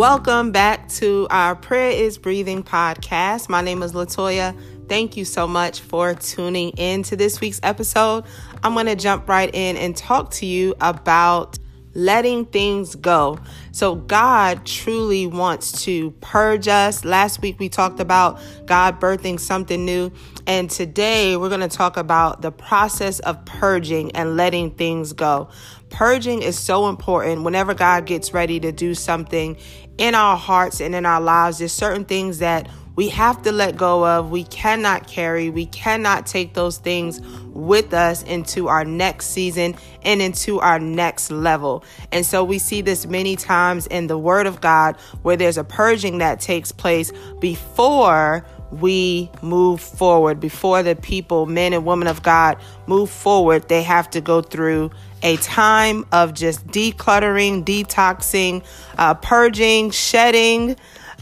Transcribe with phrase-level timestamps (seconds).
[0.00, 3.50] Welcome back to our Prayer is Breathing podcast.
[3.50, 4.58] My name is Latoya.
[4.88, 8.24] Thank you so much for tuning in to this week's episode.
[8.62, 11.58] I'm going to jump right in and talk to you about
[11.94, 13.38] letting things go.
[13.72, 17.04] So, God truly wants to purge us.
[17.04, 20.12] Last week we talked about God birthing something new.
[20.46, 25.48] And today we're going to talk about the process of purging and letting things go.
[25.90, 29.56] Purging is so important whenever God gets ready to do something
[29.98, 31.58] in our hearts and in our lives.
[31.58, 34.30] There's certain things that we have to let go of.
[34.30, 37.20] We cannot carry, we cannot take those things
[37.52, 41.84] with us into our next season and into our next level.
[42.12, 45.64] And so we see this many times in the Word of God where there's a
[45.64, 52.22] purging that takes place before we move forward, before the people, men and women of
[52.22, 54.90] God, move forward, they have to go through
[55.22, 58.64] a time of just decluttering, detoxing,
[58.96, 60.76] uh, purging, shedding,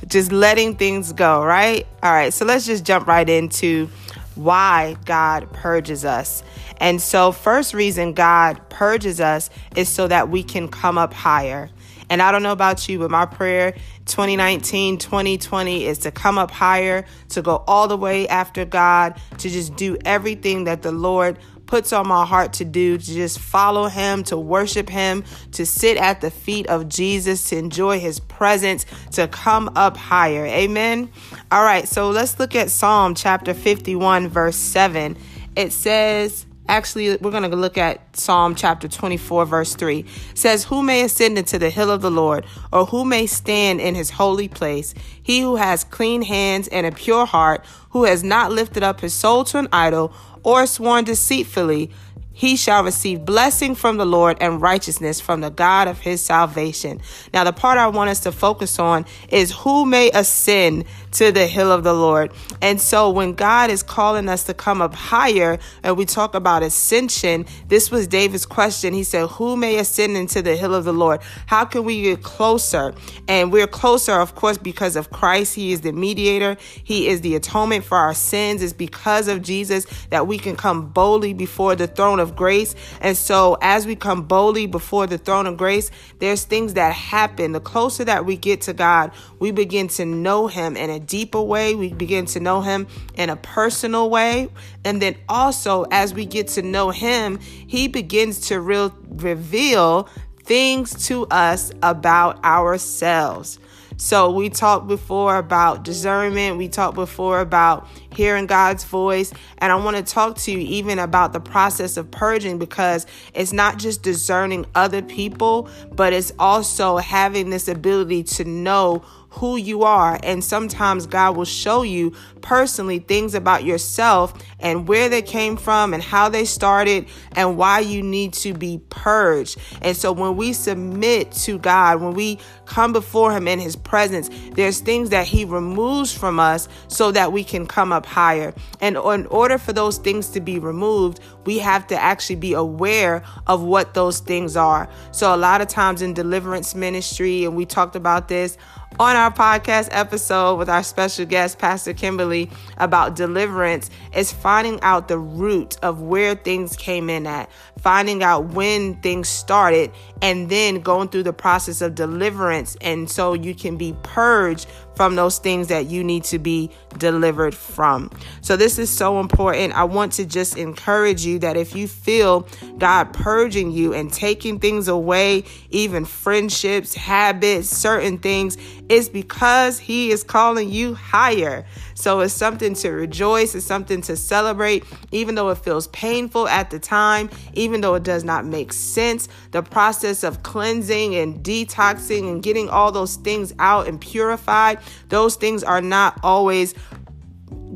[0.08, 1.86] just letting things go, right?
[2.02, 3.88] All right, so let's just jump right into
[4.34, 6.42] why God purges us.
[6.78, 11.70] And so, first reason God purges us is so that we can come up higher.
[12.10, 13.72] And I don't know about you, but my prayer
[14.06, 19.50] 2019, 2020 is to come up higher, to go all the way after God, to
[19.50, 21.36] just do everything that the Lord
[21.68, 25.96] puts on my heart to do, to just follow him, to worship him, to sit
[25.96, 30.44] at the feet of Jesus, to enjoy his presence, to come up higher.
[30.46, 31.08] Amen.
[31.52, 35.16] All right, so let's look at Psalm chapter 51, verse 7.
[35.54, 40.00] It says, Actually, we're going to look at Psalm chapter 24, verse 3.
[40.00, 43.80] It says, Who may ascend into the hill of the Lord, or who may stand
[43.80, 44.92] in his holy place?
[45.22, 49.14] He who has clean hands and a pure heart, who has not lifted up his
[49.14, 51.90] soul to an idol, or sworn deceitfully,
[52.38, 57.00] he shall receive blessing from the Lord and righteousness from the God of his salvation.
[57.34, 61.48] Now, the part I want us to focus on is who may ascend to the
[61.48, 62.32] hill of the Lord.
[62.62, 66.62] And so, when God is calling us to come up higher and we talk about
[66.62, 68.94] ascension, this was David's question.
[68.94, 71.20] He said, Who may ascend into the hill of the Lord?
[71.46, 72.94] How can we get closer?
[73.26, 75.56] And we're closer, of course, because of Christ.
[75.56, 78.62] He is the mediator, He is the atonement for our sins.
[78.62, 82.74] It's because of Jesus that we can come boldly before the throne of of grace.
[83.00, 87.52] And so, as we come boldly before the throne of grace, there's things that happen.
[87.52, 91.40] The closer that we get to God, we begin to know Him in a deeper
[91.40, 91.74] way.
[91.74, 94.50] We begin to know Him in a personal way.
[94.84, 100.08] And then also, as we get to know Him, He begins to real, reveal
[100.44, 103.58] things to us about ourselves.
[104.00, 106.56] So we talked before about discernment.
[106.56, 109.32] We talked before about hearing God's voice.
[109.58, 113.52] And I want to talk to you even about the process of purging because it's
[113.52, 119.02] not just discerning other people, but it's also having this ability to know
[119.38, 120.18] who you are.
[120.22, 125.94] And sometimes God will show you personally things about yourself and where they came from
[125.94, 129.58] and how they started and why you need to be purged.
[129.80, 134.28] And so when we submit to God, when we come before Him in His presence,
[134.52, 138.52] there's things that He removes from us so that we can come up higher.
[138.80, 143.22] And in order for those things to be removed, we have to actually be aware
[143.46, 144.86] of what those things are.
[145.12, 148.58] So a lot of times in deliverance ministry, and we talked about this,
[149.00, 155.08] on our podcast episode with our special guest, Pastor Kimberly, about deliverance is finding out
[155.08, 157.48] the root of where things came in at,
[157.78, 162.76] finding out when things started, and then going through the process of deliverance.
[162.82, 164.66] And so you can be purged
[164.98, 168.10] from those things that you need to be delivered from.
[168.40, 169.72] So, this is so important.
[169.74, 172.48] I want to just encourage you that if you feel
[172.78, 178.56] God purging you and taking things away, even friendships, habits, certain things,
[178.88, 181.64] it's because He is calling you higher.
[181.98, 186.70] So, it's something to rejoice, it's something to celebrate, even though it feels painful at
[186.70, 189.28] the time, even though it does not make sense.
[189.50, 194.78] The process of cleansing and detoxing and getting all those things out and purified
[195.08, 196.74] those things are not always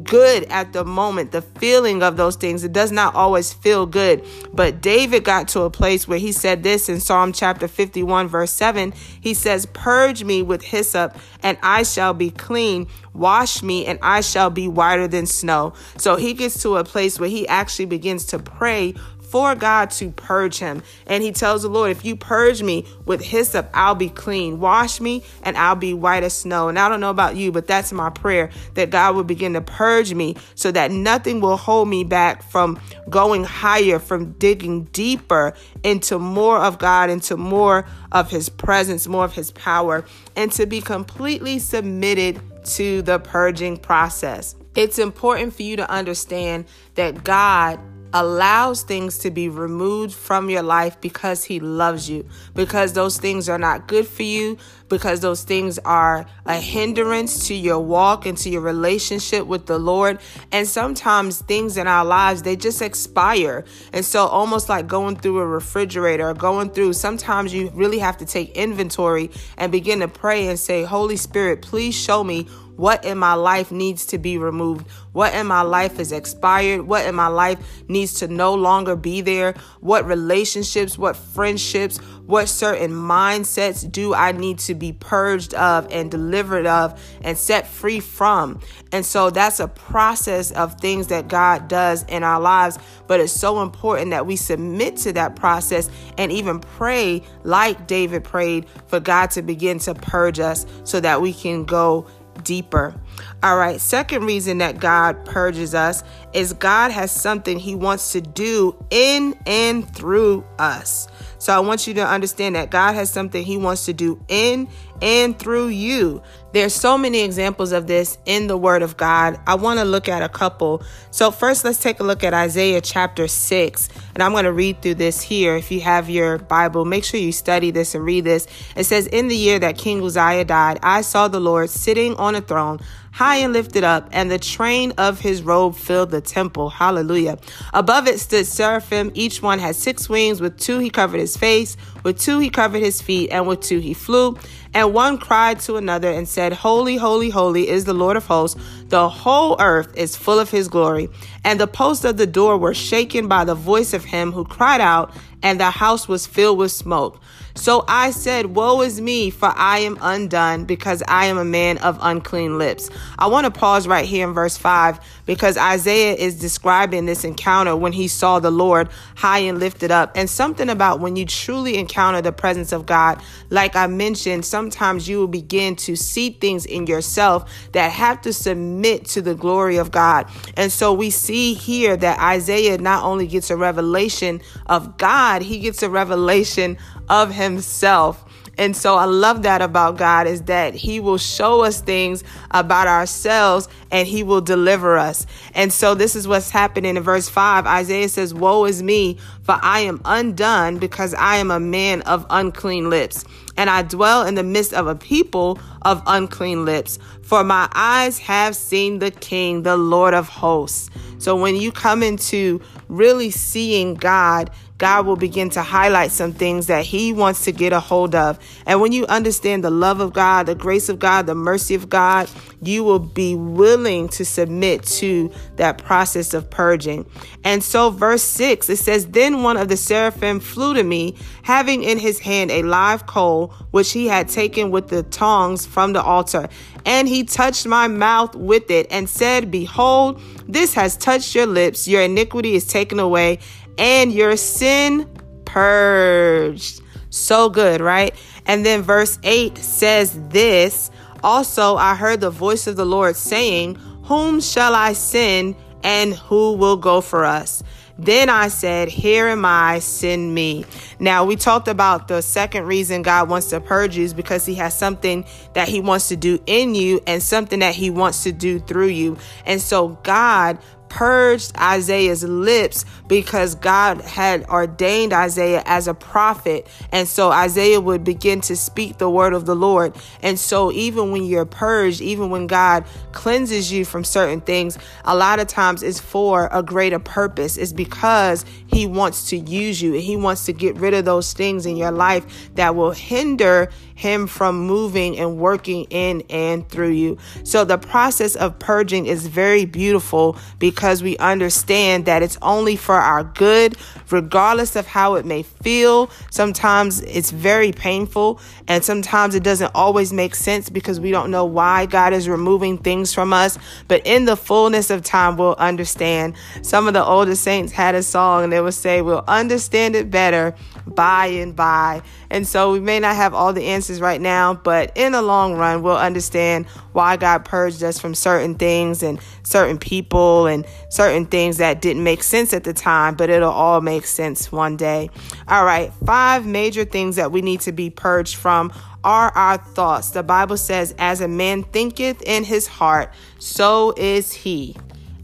[0.04, 2.64] good at the moment, the feeling of those things.
[2.64, 4.24] It does not always feel good.
[4.52, 8.52] But David got to a place where he said this in Psalm chapter 51, verse
[8.52, 8.92] 7.
[9.20, 12.88] He says, Purge me with hyssop, and I shall be clean.
[13.14, 15.74] Wash me, and I shall be whiter than snow.
[15.98, 18.94] So he gets to a place where he actually begins to pray
[19.32, 20.82] for God to purge him.
[21.06, 24.60] And he tells the Lord, If you purge me with hyssop, I'll be clean.
[24.60, 26.68] Wash me, and I'll be white as snow.
[26.68, 29.62] And I don't know about you, but that's my prayer that God will begin to
[29.62, 32.78] purge me so that nothing will hold me back from
[33.08, 39.24] going higher, from digging deeper into more of God, into more of his presence, more
[39.24, 40.04] of his power,
[40.36, 44.54] and to be completely submitted to the purging process.
[44.74, 47.78] It's important for you to understand that God
[48.14, 53.48] allows things to be removed from your life because he loves you, because those things
[53.48, 54.58] are not good for you,
[54.92, 59.78] because those things are a hindrance to your walk and to your relationship with the
[59.78, 60.20] Lord.
[60.52, 63.64] And sometimes things in our lives, they just expire.
[63.94, 68.18] And so, almost like going through a refrigerator or going through, sometimes you really have
[68.18, 72.46] to take inventory and begin to pray and say, Holy Spirit, please show me
[72.76, 74.88] what in my life needs to be removed?
[75.12, 76.82] What in my life is expired?
[76.82, 79.54] What in my life needs to no longer be there?
[79.80, 86.10] What relationships, what friendships, what certain mindsets do I need to be purged of and
[86.10, 88.60] delivered of and set free from?
[88.90, 92.78] And so that's a process of things that God does in our lives.
[93.06, 95.88] But it's so important that we submit to that process
[96.18, 101.22] and even pray like David prayed for God to begin to purge us so that
[101.22, 102.06] we can go
[102.44, 102.94] deeper.
[103.42, 106.02] All right, second reason that God purges us
[106.32, 111.08] is God has something He wants to do in and through us.
[111.42, 114.68] So I want you to understand that God has something He wants to do in
[115.02, 116.22] and through you.
[116.52, 119.40] There's so many examples of this in the Word of God.
[119.44, 120.84] I want to look at a couple.
[121.10, 123.88] So, first, let's take a look at Isaiah chapter 6.
[124.14, 125.56] And I'm going to read through this here.
[125.56, 128.46] If you have your Bible, make sure you study this and read this.
[128.76, 132.36] It says, In the year that King Uzziah died, I saw the Lord sitting on
[132.36, 132.78] a throne
[133.12, 136.70] high and lifted up, and the train of his robe filled the temple.
[136.70, 137.38] Hallelujah.
[137.72, 139.12] Above it stood seraphim.
[139.14, 140.40] Each one had six wings.
[140.40, 143.78] With two he covered his face, with two he covered his feet, and with two
[143.78, 144.36] he flew.
[144.74, 148.58] And one cried to another and said, Holy, holy, holy is the Lord of hosts.
[148.88, 151.10] The whole earth is full of his glory.
[151.44, 154.80] And the posts of the door were shaken by the voice of him who cried
[154.80, 157.20] out, and the house was filled with smoke.
[157.54, 161.78] So I said, Woe is me, for I am undone, because I am a man
[161.78, 162.90] of unclean lips.
[163.18, 167.76] I want to pause right here in verse 5 because Isaiah is describing this encounter
[167.76, 170.12] when he saw the Lord high and lifted up.
[170.16, 175.08] And something about when you truly encounter the presence of God, like I mentioned, sometimes
[175.08, 179.76] you will begin to see things in yourself that have to submit to the glory
[179.76, 180.26] of God.
[180.56, 185.58] And so we see here that Isaiah not only gets a revelation of God, he
[185.58, 186.78] gets a revelation
[187.12, 188.24] of himself.
[188.58, 192.86] And so I love that about God is that he will show us things about
[192.86, 195.26] ourselves and he will deliver us.
[195.54, 197.66] And so this is what's happening in verse 5.
[197.66, 202.26] Isaiah says, Woe is me, for I am undone because I am a man of
[202.30, 203.24] unclean lips.
[203.56, 206.98] And I dwell in the midst of a people of unclean lips.
[207.22, 210.88] For my eyes have seen the King, the Lord of hosts.
[211.18, 214.50] So when you come into really seeing God,
[214.82, 218.36] God will begin to highlight some things that He wants to get a hold of.
[218.66, 221.88] And when you understand the love of God, the grace of God, the mercy of
[221.88, 222.28] God,
[222.60, 227.06] you will be willing to submit to that process of purging.
[227.44, 231.84] And so, verse 6, it says, Then one of the seraphim flew to me, having
[231.84, 236.02] in his hand a live coal, which he had taken with the tongs from the
[236.02, 236.48] altar.
[236.84, 241.86] And he touched my mouth with it and said, Behold, this has touched your lips.
[241.86, 243.38] Your iniquity is taken away
[243.78, 245.08] and your sin
[245.44, 246.80] purged.
[247.10, 248.14] So good, right?
[248.46, 250.90] And then verse 8 says this
[251.22, 253.74] Also, I heard the voice of the Lord saying,
[254.04, 257.62] Whom shall I send, and who will go for us?
[257.98, 260.64] Then I said, Here am I, send me.
[260.98, 264.54] Now, we talked about the second reason God wants to purge you is because He
[264.56, 268.32] has something that He wants to do in you and something that He wants to
[268.32, 269.18] do through you.
[269.44, 270.58] And so, God
[270.92, 276.66] purged Isaiah's lips because God had ordained Isaiah as a prophet.
[276.92, 279.96] And so Isaiah would begin to speak the word of the Lord.
[280.20, 285.16] And so even when you're purged, even when God cleanses you from certain things, a
[285.16, 287.56] lot of times it's for a greater purpose.
[287.56, 291.32] It's because he wants to use you and he wants to get rid of those
[291.32, 296.90] things in your life that will hinder him from moving and working in and through
[296.90, 297.18] you.
[297.44, 302.94] So the process of purging is very beautiful because we understand that it's only for
[302.94, 303.76] our good,
[304.10, 306.10] regardless of how it may feel.
[306.30, 311.44] Sometimes it's very painful, and sometimes it doesn't always make sense because we don't know
[311.44, 313.58] why God is removing things from us.
[313.88, 316.34] But in the fullness of time, we'll understand.
[316.62, 320.10] Some of the older saints had a song, and they would say, We'll understand it
[320.10, 320.54] better
[320.86, 322.02] by and by.
[322.30, 325.54] And so we may not have all the answers right now, but in the long
[325.54, 331.26] run, we'll understand why God purged us from certain things and certain people and certain
[331.26, 335.10] things that didn't make sense at the time, but it'll all make sense one day.
[335.48, 338.72] All right, five major things that we need to be purged from
[339.04, 340.10] are our thoughts.
[340.10, 344.76] The Bible says, As a man thinketh in his heart, so is he.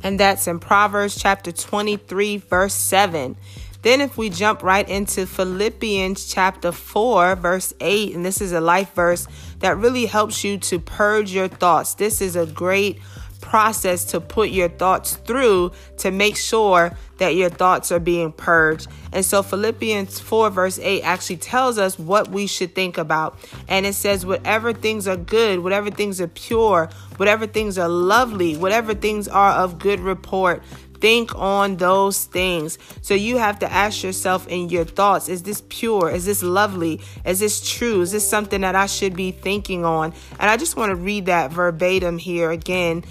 [0.03, 3.37] And that's in Proverbs chapter 23, verse 7.
[3.83, 8.61] Then, if we jump right into Philippians chapter 4, verse 8, and this is a
[8.61, 9.29] life verse
[9.61, 11.95] that really helps you to purge your thoughts.
[11.95, 12.99] This is a great
[13.41, 18.89] process to put your thoughts through to make sure that your thoughts are being purged.
[19.13, 23.39] And so Philippians 4, verse 8 actually tells us what we should think about.
[23.69, 28.57] And it says, whatever things are good, whatever things are pure, whatever things are lovely,
[28.57, 30.63] whatever things are of good report,
[31.01, 32.79] think on those things.
[33.03, 36.11] So you have to ask yourself in your thoughts is this pure?
[36.11, 37.01] Is this lovely?
[37.25, 38.01] Is this true?
[38.01, 40.13] Is this something that I should be thinking on?
[40.39, 43.05] And I just want to read that verbatim here again.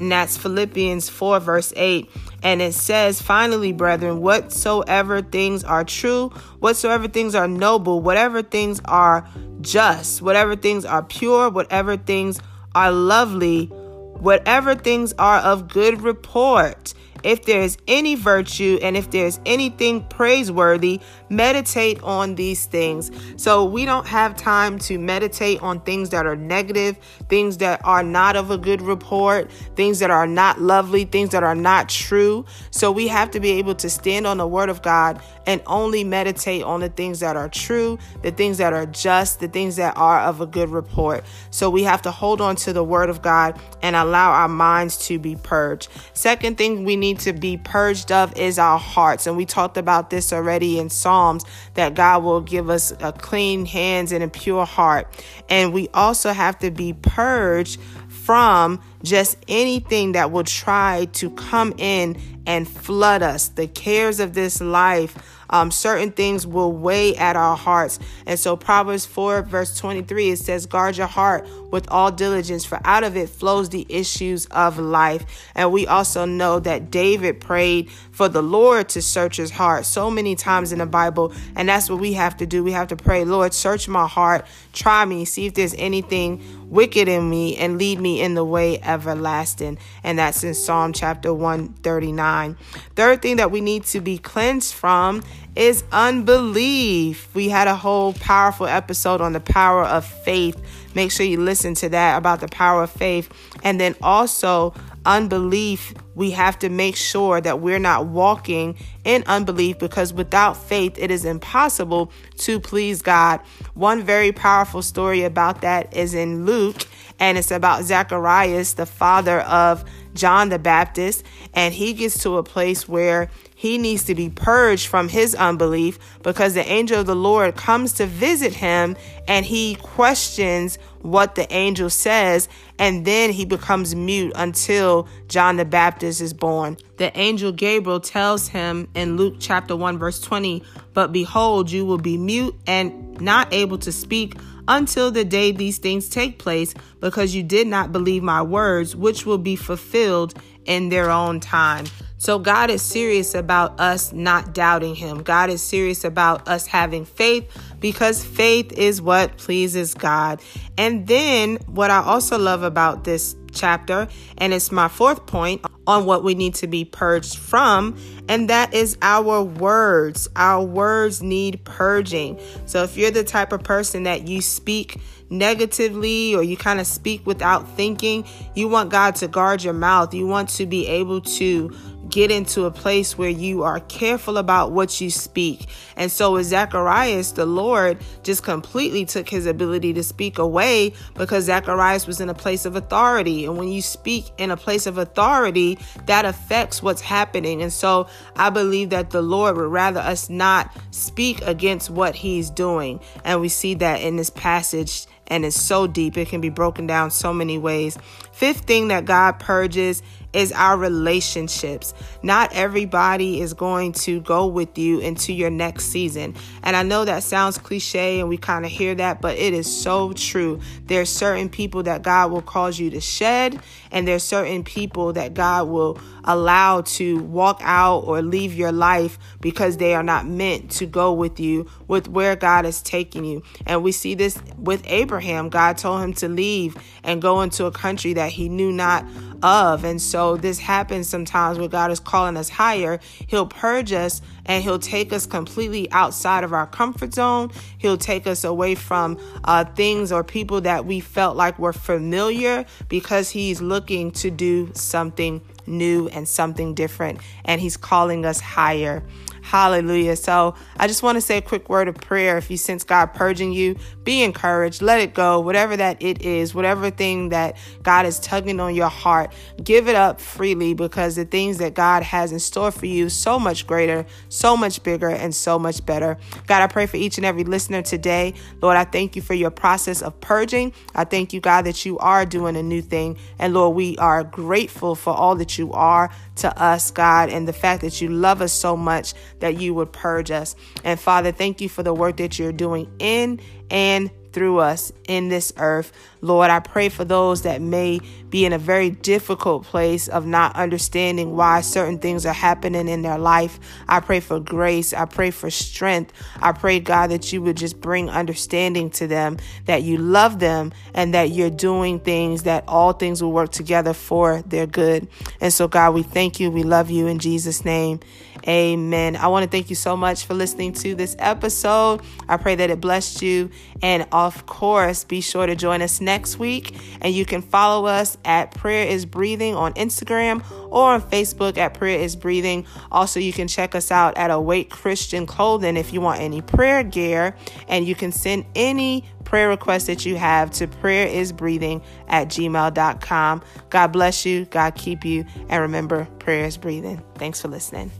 [0.00, 2.10] And that's Philippians 4, verse 8.
[2.42, 8.80] And it says, Finally, brethren, whatsoever things are true, whatsoever things are noble, whatever things
[8.84, 9.28] are
[9.60, 12.40] just, whatever things are pure, whatever things
[12.74, 19.10] are lovely, whatever things are of good report if there is any virtue and if
[19.10, 21.00] there's anything praiseworthy,
[21.32, 23.10] meditate on these things.
[23.36, 26.98] So we don't have time to meditate on things that are negative,
[27.28, 31.42] things that are not of a good report, things that are not lovely, things that
[31.42, 32.44] are not true.
[32.70, 36.04] So we have to be able to stand on the word of God and only
[36.04, 39.96] meditate on the things that are true, the things that are just, the things that
[39.96, 41.24] are of a good report.
[41.50, 44.98] So we have to hold on to the word of God and allow our minds
[45.06, 45.88] to be purged.
[46.12, 49.26] Second thing we need to be purged of is our hearts.
[49.26, 50.90] And we talked about this already in
[51.22, 55.06] Psalms that God will give us a clean hands and a pure heart.
[55.48, 61.74] And we also have to be purged from just anything that will try to come
[61.78, 63.48] in and flood us.
[63.48, 65.16] The cares of this life,
[65.52, 67.98] um, certain things will weigh at our hearts.
[68.26, 72.80] And so, Proverbs 4, verse 23, it says, Guard your heart with all diligence, for
[72.84, 75.24] out of it flows the issues of life.
[75.54, 80.10] And we also know that David prayed for the Lord to search his heart so
[80.10, 81.32] many times in the Bible.
[81.54, 82.64] And that's what we have to do.
[82.64, 87.06] We have to pray, Lord, search my heart, try me, see if there's anything wicked
[87.06, 89.78] in me, and lead me in the way everlasting.
[90.02, 92.56] And that's in Psalm chapter 139.
[92.96, 95.22] Third thing that we need to be cleansed from
[95.54, 97.28] is unbelief.
[97.34, 100.60] We had a whole powerful episode on the power of faith.
[100.94, 103.28] Make sure you listen to that about the power of faith.
[103.62, 104.72] And then also,
[105.04, 110.98] unbelief, we have to make sure that we're not walking in unbelief because without faith,
[110.98, 113.40] it is impossible to please God.
[113.74, 116.86] One very powerful story about that is in Luke,
[117.18, 122.42] and it's about Zacharias, the father of John the Baptist, and he gets to a
[122.42, 123.30] place where
[123.62, 127.92] he needs to be purged from his unbelief because the angel of the Lord comes
[127.92, 128.96] to visit him
[129.28, 132.48] and he questions what the angel says,
[132.80, 136.76] and then he becomes mute until John the Baptist is born.
[136.96, 141.98] The angel Gabriel tells him in Luke chapter 1, verse 20, But behold, you will
[141.98, 144.34] be mute and not able to speak
[144.66, 149.24] until the day these things take place, because you did not believe my words, which
[149.24, 151.86] will be fulfilled in their own time.
[152.22, 155.24] So, God is serious about us not doubting Him.
[155.24, 157.50] God is serious about us having faith
[157.80, 160.40] because faith is what pleases God.
[160.78, 164.06] And then, what I also love about this chapter,
[164.38, 167.98] and it's my fourth point on what we need to be purged from,
[168.28, 170.28] and that is our words.
[170.36, 172.38] Our words need purging.
[172.66, 175.00] So, if you're the type of person that you speak
[175.32, 178.24] negatively or you kind of speak without thinking,
[178.54, 180.14] you want God to guard your mouth.
[180.14, 181.74] You want to be able to
[182.12, 185.66] get into a place where you are careful about what you speak.
[185.96, 191.44] And so with Zacharias, the Lord just completely took his ability to speak away because
[191.44, 193.46] Zacharias was in a place of authority.
[193.46, 197.62] And when you speak in a place of authority, that affects what's happening.
[197.62, 202.50] And so I believe that the Lord would rather us not speak against what he's
[202.50, 203.00] doing.
[203.24, 206.18] And we see that in this passage and it's so deep.
[206.18, 207.96] It can be broken down so many ways.
[208.32, 211.94] Fifth thing that God purges is our relationships.
[212.22, 216.34] Not everybody is going to go with you into your next season.
[216.62, 219.82] And I know that sounds cliche and we kind of hear that, but it is
[219.82, 220.60] so true.
[220.86, 223.60] There are certain people that God will cause you to shed,
[223.92, 229.18] and there's certain people that God will allow to walk out or leave your life
[229.40, 233.42] because they are not meant to go with you with where God is taking you.
[233.66, 235.50] And we see this with Abraham.
[235.50, 239.04] God told him to leave and go into a country that he knew not
[239.42, 239.84] of.
[239.84, 242.98] And so this happens sometimes where God is calling us higher.
[243.26, 247.50] He'll purge us and he'll take us completely outside of our comfort zone.
[247.78, 252.64] He'll take us away from uh, things or people that we felt like were familiar
[252.88, 257.20] because he's looking to do something new and something different.
[257.44, 259.02] And he's calling us higher.
[259.42, 260.14] Hallelujah.
[260.14, 262.38] So I just want to say a quick word of prayer.
[262.38, 264.82] If you sense God purging you, be encouraged.
[264.82, 265.40] Let it go.
[265.40, 269.32] Whatever that it is, whatever thing that God is tugging on your heart,
[269.62, 273.38] give it up freely because the things that God has in store for you so
[273.38, 276.18] much greater, so much bigger, and so much better.
[276.46, 278.34] God, I pray for each and every listener today.
[278.60, 280.72] Lord, I thank you for your process of purging.
[280.94, 283.18] I thank you, God, that you are doing a new thing.
[283.40, 287.52] And Lord, we are grateful for all that you are to us, God, and the
[287.52, 290.56] fact that you love us so much that you would purge us.
[290.84, 295.28] And Father, thank you for the work that you're doing in and through us in
[295.28, 295.92] this earth.
[296.20, 298.00] Lord, I pray for those that may
[298.32, 303.02] be in a very difficult place of not understanding why certain things are happening in
[303.02, 303.60] their life.
[303.86, 304.94] I pray for grace.
[304.94, 306.14] I pray for strength.
[306.40, 309.36] I pray, God, that you would just bring understanding to them,
[309.66, 313.92] that you love them, and that you're doing things that all things will work together
[313.92, 315.08] for their good.
[315.42, 316.50] And so, God, we thank you.
[316.50, 318.00] We love you in Jesus' name.
[318.48, 319.14] Amen.
[319.14, 322.00] I want to thank you so much for listening to this episode.
[322.28, 323.50] I pray that it blessed you.
[323.82, 326.76] And of course, be sure to join us next week.
[327.00, 331.74] And you can follow us at Prayer is Breathing on Instagram or on Facebook at
[331.74, 332.66] Prayer is Breathing.
[332.90, 336.82] Also, you can check us out at Awake Christian Clothing if you want any prayer
[336.82, 337.36] gear.
[337.68, 343.42] And you can send any prayer requests that you have to prayerisbreathing at gmail.com.
[343.70, 344.44] God bless you.
[344.46, 345.24] God keep you.
[345.48, 347.02] And remember, prayer is breathing.
[347.16, 347.90] Thanks for listening.